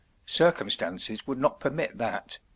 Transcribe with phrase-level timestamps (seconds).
[0.33, 2.39] Circumstances would not permit that.